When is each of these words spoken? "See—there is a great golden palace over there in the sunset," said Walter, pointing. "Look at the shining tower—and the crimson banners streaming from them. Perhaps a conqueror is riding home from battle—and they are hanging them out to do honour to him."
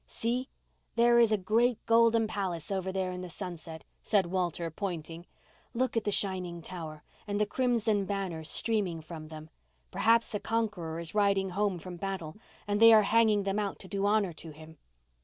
"See—there 0.07 1.19
is 1.19 1.31
a 1.31 1.37
great 1.37 1.77
golden 1.85 2.25
palace 2.25 2.71
over 2.71 2.91
there 2.91 3.11
in 3.11 3.21
the 3.21 3.29
sunset," 3.29 3.83
said 4.01 4.25
Walter, 4.25 4.71
pointing. 4.71 5.27
"Look 5.75 5.95
at 5.95 6.05
the 6.05 6.11
shining 6.11 6.63
tower—and 6.63 7.39
the 7.39 7.45
crimson 7.45 8.05
banners 8.05 8.49
streaming 8.49 9.01
from 9.01 9.27
them. 9.27 9.51
Perhaps 9.91 10.33
a 10.33 10.39
conqueror 10.39 10.97
is 10.99 11.13
riding 11.13 11.51
home 11.51 11.77
from 11.77 11.97
battle—and 11.97 12.81
they 12.81 12.91
are 12.91 13.03
hanging 13.03 13.43
them 13.43 13.59
out 13.59 13.77
to 13.77 13.87
do 13.87 14.07
honour 14.07 14.33
to 14.33 14.49
him." 14.49 14.79